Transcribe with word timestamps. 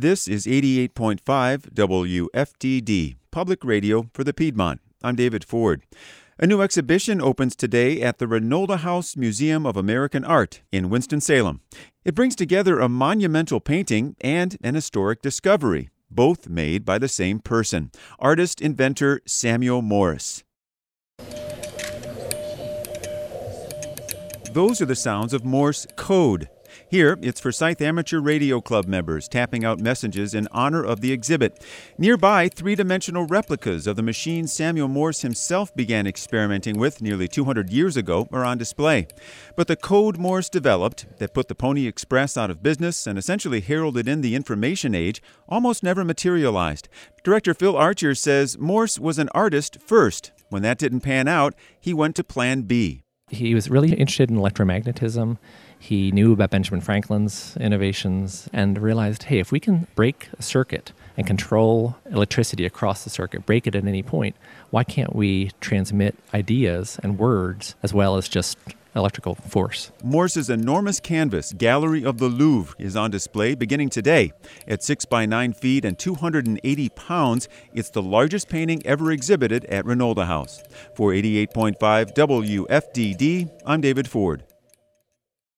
This 0.00 0.28
is 0.28 0.46
88.5 0.46 1.22
WFDD, 1.74 3.16
public 3.32 3.64
radio 3.64 4.08
for 4.14 4.22
the 4.22 4.32
Piedmont. 4.32 4.80
I'm 5.02 5.16
David 5.16 5.42
Ford. 5.42 5.82
A 6.38 6.46
new 6.46 6.62
exhibition 6.62 7.20
opens 7.20 7.56
today 7.56 8.00
at 8.00 8.18
the 8.18 8.26
Reynolda 8.26 8.78
House 8.78 9.16
Museum 9.16 9.66
of 9.66 9.76
American 9.76 10.24
Art 10.24 10.62
in 10.70 10.88
Winston-Salem. 10.88 11.62
It 12.04 12.14
brings 12.14 12.36
together 12.36 12.78
a 12.78 12.88
monumental 12.88 13.58
painting 13.58 14.14
and 14.20 14.56
an 14.62 14.76
historic 14.76 15.20
discovery, 15.20 15.88
both 16.08 16.48
made 16.48 16.84
by 16.84 16.98
the 16.98 17.08
same 17.08 17.40
person, 17.40 17.90
artist 18.20 18.60
inventor 18.60 19.20
Samuel 19.26 19.82
Morse. 19.82 20.44
Those 24.52 24.80
are 24.80 24.86
the 24.86 24.94
sounds 24.94 25.34
of 25.34 25.44
Morse 25.44 25.88
code. 25.96 26.48
Here, 26.88 27.18
it's 27.22 27.40
Forsyth 27.40 27.80
Amateur 27.80 28.20
Radio 28.20 28.60
Club 28.60 28.86
members 28.86 29.28
tapping 29.28 29.64
out 29.64 29.80
messages 29.80 30.34
in 30.34 30.48
honor 30.52 30.84
of 30.84 31.00
the 31.00 31.12
exhibit. 31.12 31.64
Nearby, 31.98 32.48
three 32.48 32.74
dimensional 32.74 33.26
replicas 33.26 33.86
of 33.86 33.96
the 33.96 34.02
machine 34.02 34.46
Samuel 34.46 34.88
Morse 34.88 35.22
himself 35.22 35.74
began 35.74 36.06
experimenting 36.06 36.78
with 36.78 37.02
nearly 37.02 37.28
200 37.28 37.70
years 37.70 37.96
ago 37.96 38.28
are 38.32 38.44
on 38.44 38.58
display. 38.58 39.06
But 39.56 39.68
the 39.68 39.76
code 39.76 40.18
Morse 40.18 40.48
developed, 40.48 41.06
that 41.18 41.34
put 41.34 41.48
the 41.48 41.54
Pony 41.54 41.86
Express 41.86 42.36
out 42.36 42.50
of 42.50 42.62
business 42.62 43.06
and 43.06 43.18
essentially 43.18 43.60
heralded 43.60 44.08
in 44.08 44.20
the 44.20 44.34
information 44.34 44.94
age, 44.94 45.22
almost 45.48 45.82
never 45.82 46.04
materialized. 46.04 46.88
Director 47.24 47.54
Phil 47.54 47.76
Archer 47.76 48.14
says 48.14 48.58
Morse 48.58 48.98
was 48.98 49.18
an 49.18 49.28
artist 49.34 49.78
first. 49.80 50.32
When 50.50 50.62
that 50.62 50.78
didn't 50.78 51.00
pan 51.00 51.28
out, 51.28 51.54
he 51.78 51.92
went 51.92 52.16
to 52.16 52.24
Plan 52.24 52.62
B. 52.62 53.02
He 53.28 53.54
was 53.54 53.68
really 53.68 53.92
interested 53.92 54.30
in 54.30 54.36
electromagnetism. 54.36 55.36
He 55.78 56.10
knew 56.12 56.32
about 56.32 56.50
Benjamin 56.50 56.80
Franklin's 56.80 57.56
innovations 57.58 58.48
and 58.52 58.78
realized 58.78 59.24
hey, 59.24 59.38
if 59.38 59.52
we 59.52 59.60
can 59.60 59.86
break 59.94 60.28
a 60.38 60.42
circuit 60.42 60.92
and 61.16 61.26
control 61.26 61.96
electricity 62.10 62.64
across 62.64 63.04
the 63.04 63.10
circuit, 63.10 63.46
break 63.46 63.66
it 63.66 63.74
at 63.74 63.86
any 63.86 64.02
point, 64.02 64.34
why 64.70 64.82
can't 64.84 65.14
we 65.14 65.50
transmit 65.60 66.16
ideas 66.32 66.98
and 67.02 67.18
words 67.18 67.74
as 67.82 67.94
well 67.94 68.16
as 68.16 68.28
just 68.28 68.56
electrical 68.94 69.34
force. 69.34 69.92
Morse's 70.02 70.50
enormous 70.50 71.00
canvas, 71.00 71.52
Gallery 71.52 72.04
of 72.04 72.18
the 72.18 72.28
Louvre, 72.28 72.74
is 72.78 72.96
on 72.96 73.10
display 73.10 73.54
beginning 73.54 73.90
today. 73.90 74.32
At 74.66 74.82
6 74.82 75.04
by 75.06 75.26
9 75.26 75.52
feet 75.52 75.84
and 75.84 75.98
280 75.98 76.88
pounds, 76.90 77.48
it's 77.72 77.90
the 77.90 78.02
largest 78.02 78.48
painting 78.48 78.84
ever 78.86 79.12
exhibited 79.12 79.64
at 79.66 79.84
Reynolda 79.84 80.26
House. 80.26 80.62
For 80.94 81.12
88.5 81.12 82.14
WFDD, 82.14 83.50
I'm 83.64 83.80
David 83.80 84.08
Ford. 84.08 84.44